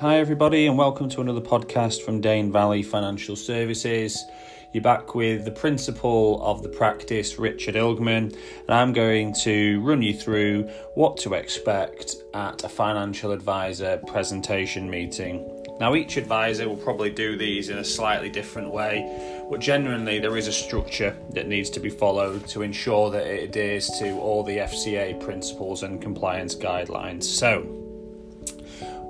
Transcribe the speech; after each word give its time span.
Hi, 0.00 0.18
everybody, 0.20 0.68
and 0.68 0.78
welcome 0.78 1.08
to 1.08 1.20
another 1.20 1.40
podcast 1.40 2.02
from 2.02 2.20
Dane 2.20 2.52
Valley 2.52 2.84
Financial 2.84 3.34
Services. 3.34 4.26
You're 4.72 4.80
back 4.80 5.16
with 5.16 5.44
the 5.44 5.50
principal 5.50 6.40
of 6.40 6.62
the 6.62 6.68
practice, 6.68 7.36
Richard 7.36 7.74
Ilgman, 7.74 8.32
and 8.32 8.70
I'm 8.70 8.92
going 8.92 9.34
to 9.42 9.80
run 9.80 10.00
you 10.00 10.14
through 10.14 10.70
what 10.94 11.16
to 11.16 11.34
expect 11.34 12.14
at 12.32 12.62
a 12.62 12.68
financial 12.68 13.32
advisor 13.32 14.00
presentation 14.06 14.88
meeting. 14.88 15.64
Now, 15.80 15.96
each 15.96 16.16
advisor 16.16 16.68
will 16.68 16.76
probably 16.76 17.10
do 17.10 17.36
these 17.36 17.68
in 17.68 17.78
a 17.78 17.84
slightly 17.84 18.30
different 18.30 18.72
way, 18.72 19.46
but 19.50 19.58
generally, 19.58 20.20
there 20.20 20.36
is 20.36 20.46
a 20.46 20.52
structure 20.52 21.16
that 21.30 21.48
needs 21.48 21.70
to 21.70 21.80
be 21.80 21.90
followed 21.90 22.46
to 22.50 22.62
ensure 22.62 23.10
that 23.10 23.26
it 23.26 23.48
adheres 23.48 23.88
to 23.98 24.16
all 24.20 24.44
the 24.44 24.58
FCA 24.58 25.18
principles 25.18 25.82
and 25.82 26.00
compliance 26.00 26.54
guidelines. 26.54 27.24
So, 27.24 27.77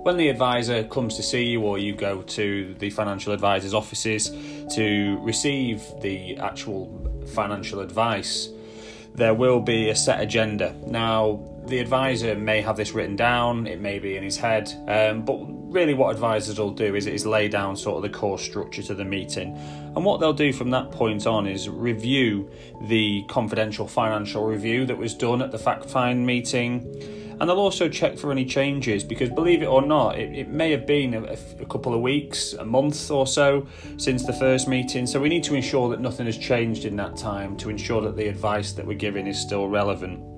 when 0.03 0.17
the 0.17 0.29
advisor 0.29 0.85
comes 0.85 1.17
to 1.17 1.23
see 1.23 1.45
you 1.45 1.63
or 1.63 1.79
you 1.79 1.95
go 1.95 2.23
to 2.23 2.75
the 2.79 2.91
financial 2.91 3.33
advisor's 3.33 3.75
offices 3.75 4.31
to 4.75 5.19
receive 5.23 5.83
the 6.01 6.37
actual 6.39 6.89
financial 7.35 7.81
advice, 7.81 8.49
there 9.15 9.35
will 9.35 9.61
be 9.61 9.91
a 9.91 9.97
set 9.97 10.21
agenda. 10.21 10.75
Now, 10.87 11.41
the 11.67 11.81
advisor 11.81 12.35
may 12.35 12.61
have 12.63 12.77
this 12.77 12.93
written 12.93 13.17
down, 13.17 13.67
it 13.67 13.81
may 13.81 13.99
be 13.99 14.17
in 14.17 14.23
his 14.23 14.37
head, 14.37 14.73
um, 14.89 15.25
but 15.25 15.39
really 15.73 15.93
what 15.93 16.15
advisors 16.15 16.59
will 16.59 16.71
do 16.71 16.95
is, 16.95 17.07
is 17.07 17.27
lay 17.27 17.49
down 17.49 17.77
sort 17.77 17.97
of 17.97 18.11
the 18.11 18.19
core 18.19 18.39
structure 18.39 18.83
to 18.85 18.95
the 18.95 19.05
meeting. 19.05 19.55
And 19.95 20.05
what 20.05 20.21
they'll 20.21 20.33
do 20.33 20.53
from 20.53 20.71
that 20.71 20.91
point 20.91 21.27
on 21.27 21.47
is 21.47 21.69
review 21.69 22.51
the 22.83 23.25
confidential 23.29 23.87
financial 23.87 24.47
review 24.47 24.87
that 24.87 24.97
was 24.97 25.13
done 25.15 25.43
at 25.43 25.51
the 25.51 25.59
fact 25.59 25.91
find 25.91 26.25
meeting 26.25 27.28
and 27.41 27.49
they'll 27.49 27.59
also 27.59 27.89
check 27.89 28.19
for 28.19 28.33
any 28.33 28.45
changes 28.45 29.05
because, 29.05 29.31
believe 29.31 29.63
it 29.63 29.67
or 29.67 29.83
not, 29.83 30.19
it, 30.19 30.33
it 30.37 30.49
may 30.49 30.71
have 30.71 30.87
been 30.87 31.15
a, 31.15 31.37
a, 31.61 31.67
couple 31.67 31.95
of 31.95 32.01
weeks, 32.01 32.55
a 32.55 32.65
month 32.65 33.11
or 33.11 33.27
so 33.27 33.67
since 33.97 34.25
the 34.25 34.33
first 34.33 34.69
meeting. 34.69 35.07
So 35.07 35.21
we 35.21 35.29
need 35.29 35.45
to 35.45 35.55
ensure 35.55 35.89
that 35.91 36.01
nothing 36.01 36.27
has 36.27 36.39
changed 36.39 36.85
in 36.85 36.97
that 36.97 37.17
time 37.17 37.57
to 37.59 37.71
ensure 37.71 38.01
that 38.03 38.17
the 38.17 38.29
advice 38.29 38.73
that 38.73 38.87
we're 38.87 38.99
giving 38.99 39.27
is 39.27 39.39
still 39.39 39.69
relevant. 39.69 40.38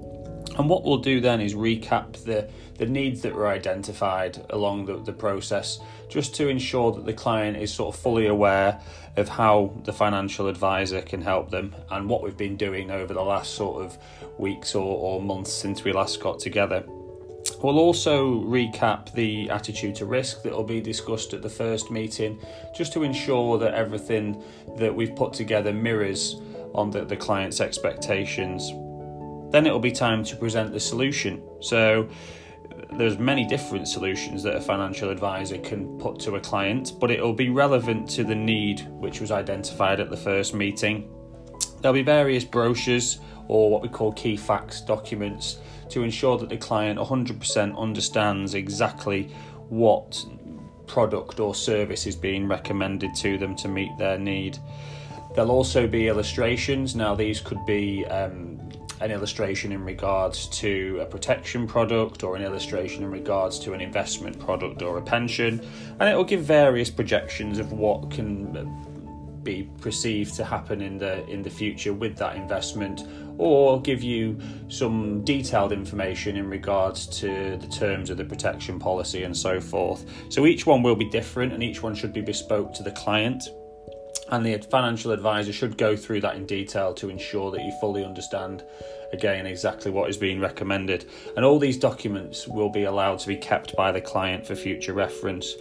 And 0.61 0.69
what 0.69 0.85
we'll 0.85 0.99
do 0.99 1.23
then 1.23 1.41
is 1.41 1.55
recap 1.55 2.23
the, 2.25 2.47
the 2.77 2.85
needs 2.85 3.23
that 3.23 3.35
were 3.35 3.49
identified 3.49 4.45
along 4.51 4.85
the, 4.85 4.99
the 4.99 5.13
process, 5.15 5.81
just 6.11 6.35
to 6.35 6.49
ensure 6.49 6.93
that 6.93 7.07
the 7.07 7.15
client 7.15 7.57
is 7.57 7.73
sort 7.73 7.95
of 7.95 7.99
fully 8.03 8.27
aware 8.27 8.79
of 9.17 9.27
how 9.27 9.73
the 9.85 9.93
financial 9.95 10.49
advisor 10.49 11.01
can 11.01 11.23
help 11.23 11.51
them 11.51 11.75
and 11.91 12.11
what 12.11 12.23
we've 12.23 12.37
been 12.37 12.59
doing 12.59 12.91
over 12.91 13.15
the 13.15 13.23
last 13.23 13.55
sort 13.55 13.83
of 13.83 13.97
weeks 14.37 14.75
or, 14.75 14.85
or 14.85 15.23
months 15.23 15.51
since 15.51 15.83
we 15.83 15.93
last 15.93 16.21
got 16.21 16.39
together. 16.39 16.85
We'll 17.63 17.79
also 17.79 18.43
recap 18.43 19.15
the 19.15 19.49
attitude 19.49 19.95
to 19.95 20.05
risk 20.05 20.43
that 20.43 20.53
will 20.53 20.63
be 20.63 20.83
discussed 20.83 21.33
at 21.33 21.41
the 21.41 21.49
first 21.49 21.91
meeting, 21.91 22.39
just 22.77 22.93
to 22.93 23.03
ensure 23.03 23.57
that 23.61 23.73
everything 23.73 24.45
that 24.77 24.95
we've 24.95 25.17
put 25.17 25.33
together 25.33 25.73
mirrors 25.73 26.37
on 26.75 26.91
the, 26.91 27.07
the 27.07 27.17
client's 27.17 27.63
expectations. 27.63 28.71
Then 29.51 29.67
it'll 29.67 29.81
be 29.81 29.93
time 29.93 30.25
to 30.25 30.37
present 30.37 30.73
the 30.73 30.81
solution. 30.81 31.43
So 31.61 32.09
there's 32.93 33.19
many 33.19 33.45
different 33.45 33.89
solutions 33.89 34.43
that 34.43 34.57
a 34.57 34.61
financial 34.61 35.11
advisor 35.11 35.59
can 35.59 35.99
put 35.99 36.19
to 36.21 36.37
a 36.37 36.41
client, 36.41 36.93
but 37.01 37.11
it'll 37.11 37.33
be 37.33 37.51
relevant 37.51 38.09
to 38.11 38.25
the 38.25 38.35
need 38.35 38.87
which 38.91 39.21
was 39.21 39.31
identified 39.31 40.01
at 40.01 40.11
the 40.11 40.17
first 40.17 40.55
meeting. 40.55 41.11
There'll 41.81 41.95
be 41.95 42.03
various 42.03 42.45
brochures 42.45 43.21
or 43.49 43.71
what 43.71 43.83
we 43.83 43.89
call 43.89 44.13
key 44.13 44.37
facts 44.37 44.81
documents 44.81 45.59
to 45.89 46.03
ensure 46.03 46.39
that 46.39 46.49
the 46.49 46.57
client 46.57 46.99
100% 46.99 47.77
understands 47.77 48.55
exactly 48.55 49.25
what 49.69 50.25
product 50.87 51.41
or 51.41 51.55
service 51.55 52.07
is 52.07 52.17
being 52.17 52.47
recommended 52.47 53.15
to 53.15 53.39
them 53.39 53.57
to 53.57 53.69
meet 53.69 53.97
their 53.99 54.19
need. 54.19 54.59
There'll 55.35 55.53
also 55.53 55.87
be 55.87 56.09
illustrations. 56.09 56.97
Now, 56.97 57.15
these 57.15 57.41
could 57.41 57.65
be 57.65 58.05
um, 58.07 58.59
an 59.01 59.11
illustration 59.11 59.73
in 59.73 59.85
regards 59.85 60.47
to 60.49 60.99
a 61.01 61.07
protection 61.07 61.67
product 61.67 62.23
or 62.23 62.37
an 62.37 62.43
illustration 62.43 63.03
in 63.03 63.11
regards 63.11 63.59
to 63.59 63.73
an 63.73 63.81
investment 63.81 64.39
product 64.39 64.83
or 64.83 64.99
a 64.99 65.03
pension, 65.03 65.61
and 65.99 66.09
it 66.09 66.15
will 66.15 66.25
give 66.25 66.43
various 66.43 66.91
projections 66.91 67.59
of 67.59 67.73
what 67.73 68.11
can 68.11 68.87
be 69.43 69.69
perceived 69.81 70.35
to 70.35 70.45
happen 70.45 70.83
in 70.83 70.99
the 70.99 71.27
in 71.27 71.43
the 71.43 71.49
future 71.49 71.95
with 71.95 72.17
that 72.17 72.37
investment 72.37 73.05
or 73.39 73.81
give 73.81 74.03
you 74.03 74.39
some 74.69 75.25
detailed 75.25 75.73
information 75.73 76.37
in 76.37 76.49
regards 76.51 77.07
to 77.07 77.57
the 77.57 77.67
terms 77.69 78.11
of 78.11 78.19
the 78.19 78.25
protection 78.25 78.79
policy 78.79 79.23
and 79.23 79.35
so 79.35 79.59
forth. 79.59 80.05
So 80.29 80.45
each 80.45 80.67
one 80.67 80.83
will 80.83 80.95
be 80.95 81.09
different 81.09 81.55
and 81.55 81.63
each 81.63 81.83
one 81.83 81.95
should 81.95 82.13
be 82.13 82.21
bespoke 82.21 82.75
to 82.75 82.83
the 82.83 82.93
client 82.93 83.49
and 84.31 84.47
the 84.47 84.57
financial 84.71 85.13
advisor 85.13 85.53
should 85.53 85.77
go 85.77 85.97
through 85.97 86.21
that 86.23 86.37
in 86.37 86.47
detail 86.47 86.95
to 86.95 87.11
ensure 87.11 87.51
that 87.51 87.63
you 87.63 87.73
fully 87.81 88.05
understand 88.05 88.65
again 89.13 89.47
exactly 89.47 89.91
what 89.91 90.09
is 90.09 90.17
being 90.17 90.41
recommended. 90.41 91.05
And 91.37 91.45
all 91.45 91.59
these 91.59 91.77
documents 91.77 92.47
will 92.47 92.71
be 92.71 92.85
allowed 92.85 93.19
to 93.21 93.29
be 93.29 93.37
kept 93.37 93.75
by 93.77 93.93
the 93.93 94.01
client 94.01 94.47
for 94.47 94.55
future 94.55 94.93
reference. 94.93 95.55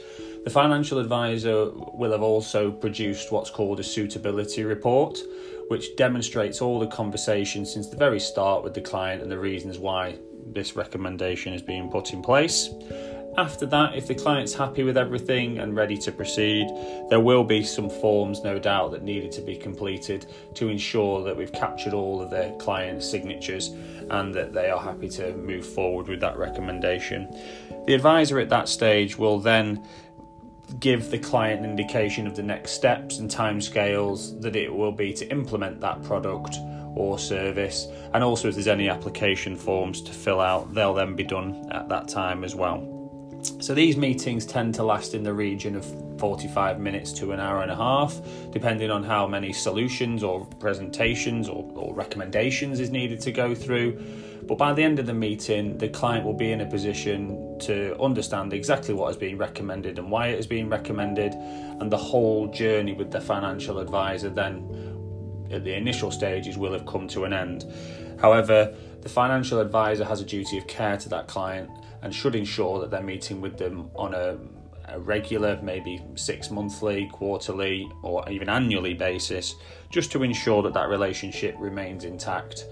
The 0.44 0.50
financial 0.50 1.00
advisor 1.00 1.72
will 1.74 2.12
have 2.12 2.22
also 2.22 2.72
produced 2.72 3.32
what's 3.32 3.50
called 3.50 3.80
a 3.80 3.84
suitability 3.84 4.64
report 4.64 5.20
which 5.68 5.96
demonstrates 5.96 6.62
all 6.62 6.80
the 6.80 6.88
conversation 6.88 7.64
since 7.64 7.88
the 7.90 7.96
very 7.96 8.20
start 8.20 8.64
with 8.64 8.74
the 8.74 8.82
client 8.82 9.22
and 9.22 9.32
the 9.32 9.38
reasons 9.38 9.78
why 9.78 10.18
this 10.48 10.76
recommendation 10.76 11.54
is 11.54 11.62
being 11.62 11.90
put 11.92 12.12
in 12.12 12.24
place 12.24 12.70
after 13.38 13.66
that, 13.68 13.96
if 13.96 14.08
the 14.08 14.16
client's 14.16 14.54
happy 14.54 14.84
with 14.84 14.98
everything 14.98 15.60
and 15.60 15.76
ready 15.76 15.98
to 15.98 16.12
proceed, 16.12 16.68
there 17.10 17.20
will 17.20 17.44
be 17.44 17.64
some 17.64 17.90
forms, 17.90 18.44
no 18.44 18.60
doubt, 18.60 18.92
that 18.92 19.04
needed 19.04 19.32
to 19.34 19.42
be 19.42 19.56
completed 19.56 20.26
to 20.56 20.68
ensure 20.68 21.24
that 21.24 21.38
we've 21.38 21.52
captured 21.54 21.94
all 21.94 22.22
of 22.22 22.30
the 22.30 22.56
client's 22.60 23.10
signatures 23.10 23.70
and 24.10 24.34
that 24.34 24.54
they 24.54 24.70
are 24.70 24.80
happy 24.80 25.08
to 25.10 25.34
move 25.38 25.66
forward 25.66 26.08
with 26.08 26.20
that 26.20 26.38
recommendation. 26.38 27.30
The 27.86 27.94
advisor 27.94 28.40
at 28.40 28.50
that 28.50 28.68
stage 28.68 29.18
will 29.18 29.40
then 29.40 29.88
give 30.80 31.10
the 31.10 31.18
client 31.18 31.64
an 31.64 31.70
indication 31.70 32.28
of 32.28 32.36
the 32.36 32.44
next 32.44 32.72
steps 32.72 33.20
and 33.20 33.30
timescales 33.30 34.40
that 34.42 34.56
it 34.56 34.74
will 34.74 34.92
be 34.92 35.14
to 35.14 35.28
implement 35.32 35.82
that 35.82 36.04
product 36.04 36.58
or 36.96 37.18
service, 37.18 37.88
and 38.14 38.24
also 38.24 38.50
if 38.50 38.56
there's 38.56 38.68
any 38.68 38.90
application 38.90 39.56
forms 39.56 40.02
to 40.02 40.12
fill 40.12 40.42
out, 40.42 40.74
they'll 40.74 40.94
then 40.94 41.16
be 41.16 41.24
done 41.24 41.68
at 41.72 41.88
that 41.90 42.08
time 42.08 42.44
as 42.44 42.56
well. 42.56 42.99
So 43.42 43.74
these 43.74 43.98
meetings 43.98 44.46
tend 44.46 44.76
to 44.76 44.84
last 44.84 45.14
in 45.14 45.24
the 45.24 45.34
region 45.34 45.76
of 45.76 45.86
45 46.20 46.80
minutes 46.80 47.14
to 47.14 47.32
an 47.32 47.40
hour 47.40 47.62
and 47.62 47.72
a 47.72 47.76
half, 47.76 48.20
depending 48.52 48.90
on 48.90 49.04
how 49.04 49.28
many 49.28 49.54
solutions 49.54 50.24
or 50.24 50.46
presentations 50.60 51.48
or, 51.48 51.70
or, 51.76 51.94
recommendations 51.94 52.80
is 52.80 52.90
needed 52.90 53.22
to 53.22 53.32
go 53.32 53.56
through. 53.56 54.02
But 54.44 54.58
by 54.58 54.74
the 54.74 54.84
end 54.84 55.00
of 55.00 55.06
the 55.06 55.14
meeting, 55.14 55.78
the 55.78 55.88
client 55.88 56.26
will 56.26 56.34
be 56.34 56.52
in 56.52 56.62
a 56.62 56.66
position 56.66 57.58
to 57.60 57.98
understand 58.02 58.54
exactly 58.54 58.94
what 58.94 59.12
is 59.12 59.18
being 59.18 59.38
recommended 59.38 60.00
and 60.00 60.10
why 60.10 60.28
it 60.28 60.40
is 60.40 60.48
being 60.48 60.68
recommended, 60.68 61.34
and 61.34 61.92
the 61.92 61.98
whole 61.98 62.48
journey 62.48 62.94
with 62.94 63.12
the 63.12 63.22
financial 63.22 63.80
advisor 63.80 64.30
then 64.30 65.48
at 65.52 65.64
the 65.64 65.74
initial 65.74 66.12
stages 66.12 66.58
will 66.58 66.74
have 66.74 66.86
come 66.86 67.08
to 67.08 67.24
an 67.24 67.34
end. 67.34 67.66
However, 68.20 68.76
the 69.02 69.10
financial 69.10 69.60
advisor 69.60 70.04
has 70.04 70.22
a 70.22 70.26
duty 70.26 70.58
of 70.58 70.68
care 70.68 70.98
to 70.98 71.10
that 71.10 71.28
client 71.28 71.70
and 72.02 72.14
should 72.14 72.36
ensure 72.36 72.80
that 72.80 72.92
they're 72.92 73.04
meeting 73.04 73.42
with 73.42 73.58
them 73.58 73.90
on 73.96 74.14
a, 74.14 74.38
a 74.88 75.00
regular, 75.00 75.60
maybe 75.62 76.02
six 76.16 76.50
monthly, 76.50 77.10
quarterly, 77.12 77.92
or 78.04 78.28
even 78.30 78.50
annually 78.50 78.94
basis, 78.94 79.56
just 79.90 80.12
to 80.12 80.24
ensure 80.24 80.62
that 80.64 80.74
that 80.74 80.90
relationship 80.90 81.56
remains 81.60 82.04
intact. 82.04 82.66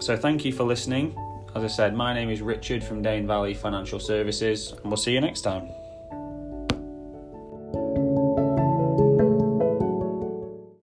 So, 0.00 0.16
thank 0.16 0.44
you 0.44 0.52
for 0.52 0.64
listening. 0.64 1.16
As 1.54 1.62
I 1.62 1.68
said, 1.68 1.94
my 1.94 2.14
name 2.14 2.30
is 2.30 2.40
Richard 2.40 2.82
from 2.82 3.02
Dane 3.02 3.26
Valley 3.26 3.54
Financial 3.54 4.00
Services, 4.00 4.72
and 4.72 4.84
we'll 4.86 4.96
see 4.96 5.12
you 5.12 5.20
next 5.20 5.42
time. 5.42 5.68